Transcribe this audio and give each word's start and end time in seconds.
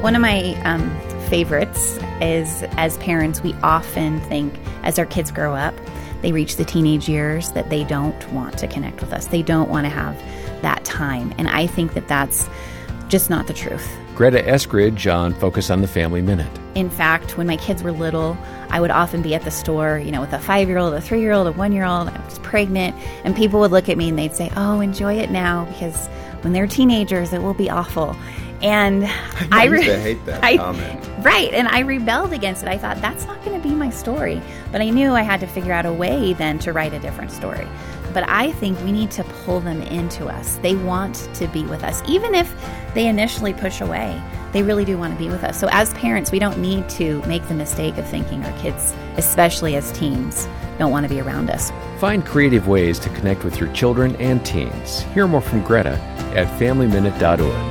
One 0.00 0.14
of 0.14 0.22
my 0.22 0.54
um, 0.62 0.88
favorites 1.28 1.98
is 2.20 2.62
as 2.76 2.96
parents, 2.98 3.42
we 3.42 3.52
often 3.64 4.20
think 4.20 4.54
as 4.84 4.96
our 4.96 5.04
kids 5.04 5.32
grow 5.32 5.56
up, 5.56 5.74
they 6.22 6.30
reach 6.30 6.54
the 6.54 6.64
teenage 6.64 7.08
years 7.08 7.50
that 7.52 7.68
they 7.68 7.82
don't 7.82 8.32
want 8.32 8.56
to 8.58 8.68
connect 8.68 9.00
with 9.00 9.12
us. 9.12 9.26
They 9.26 9.42
don't 9.42 9.68
want 9.68 9.86
to 9.86 9.90
have 9.90 10.16
that 10.62 10.84
time. 10.84 11.34
And 11.36 11.48
I 11.48 11.66
think 11.66 11.94
that 11.94 12.06
that's 12.06 12.48
just 13.08 13.28
not 13.28 13.48
the 13.48 13.52
truth. 13.52 13.90
Greta 14.14 14.40
Eskridge 14.40 15.12
on 15.12 15.34
Focus 15.34 15.68
on 15.68 15.80
the 15.80 15.88
Family 15.88 16.22
Minute. 16.22 16.50
In 16.76 16.90
fact, 16.90 17.36
when 17.36 17.48
my 17.48 17.56
kids 17.56 17.82
were 17.82 17.92
little, 17.92 18.38
I 18.70 18.80
would 18.80 18.92
often 18.92 19.20
be 19.20 19.34
at 19.34 19.42
the 19.42 19.50
store, 19.50 19.98
you 19.98 20.12
know, 20.12 20.20
with 20.20 20.32
a 20.32 20.38
five 20.38 20.68
year 20.68 20.78
old, 20.78 20.94
a 20.94 21.00
three 21.00 21.20
year 21.20 21.32
old, 21.32 21.48
a 21.48 21.52
one 21.52 21.72
year 21.72 21.84
old. 21.84 22.08
I 22.08 22.24
was 22.24 22.38
pregnant, 22.38 22.94
and 23.24 23.34
people 23.34 23.58
would 23.60 23.72
look 23.72 23.88
at 23.88 23.98
me 23.98 24.10
and 24.10 24.18
they'd 24.18 24.34
say, 24.34 24.48
Oh, 24.56 24.80
enjoy 24.80 25.14
it 25.14 25.32
now 25.32 25.64
because 25.64 26.06
when 26.42 26.52
they're 26.52 26.68
teenagers, 26.68 27.32
it 27.32 27.42
will 27.42 27.54
be 27.54 27.68
awful. 27.68 28.16
And 28.62 29.04
I, 29.06 29.48
I, 29.50 29.64
used 29.64 29.72
re- 29.72 29.86
to 29.86 29.98
hate 29.98 30.24
that 30.26 30.42
I- 30.42 30.56
comment. 30.56 31.08
Right. 31.24 31.52
And 31.52 31.68
I 31.68 31.80
rebelled 31.80 32.32
against 32.32 32.62
it. 32.62 32.68
I 32.68 32.78
thought 32.78 33.00
that's 33.00 33.26
not 33.26 33.44
going 33.44 33.60
to 33.60 33.68
be 33.68 33.74
my 33.74 33.90
story. 33.90 34.40
But 34.70 34.80
I 34.80 34.90
knew 34.90 35.12
I 35.12 35.22
had 35.22 35.40
to 35.40 35.46
figure 35.46 35.72
out 35.72 35.84
a 35.86 35.92
way 35.92 36.32
then 36.32 36.58
to 36.60 36.72
write 36.72 36.92
a 36.92 36.98
different 37.00 37.32
story. 37.32 37.66
But 38.14 38.28
I 38.28 38.52
think 38.52 38.80
we 38.84 38.92
need 38.92 39.10
to 39.12 39.24
pull 39.44 39.60
them 39.60 39.82
into 39.82 40.26
us. 40.28 40.56
They 40.56 40.76
want 40.76 41.28
to 41.34 41.46
be 41.48 41.64
with 41.64 41.82
us. 41.84 42.02
Even 42.08 42.34
if 42.34 42.54
they 42.94 43.06
initially 43.06 43.52
push 43.52 43.80
away, 43.80 44.20
they 44.52 44.62
really 44.62 44.84
do 44.84 44.96
want 44.96 45.12
to 45.12 45.18
be 45.18 45.28
with 45.28 45.44
us. 45.44 45.58
So 45.58 45.68
as 45.72 45.92
parents, 45.94 46.32
we 46.32 46.38
don't 46.38 46.58
need 46.58 46.88
to 46.90 47.20
make 47.26 47.46
the 47.48 47.54
mistake 47.54 47.98
of 47.98 48.08
thinking 48.08 48.44
our 48.44 48.58
kids, 48.60 48.94
especially 49.16 49.76
as 49.76 49.92
teens, 49.92 50.48
don't 50.78 50.90
want 50.90 51.04
to 51.04 51.08
be 51.08 51.20
around 51.20 51.50
us. 51.50 51.70
Find 51.98 52.24
creative 52.24 52.66
ways 52.66 52.98
to 53.00 53.08
connect 53.10 53.44
with 53.44 53.58
your 53.60 53.70
children 53.72 54.16
and 54.16 54.44
teens. 54.46 55.00
Hear 55.12 55.26
more 55.26 55.40
from 55.40 55.62
Greta 55.64 55.98
at 56.34 56.46
FamilyMinute.org. 56.58 57.67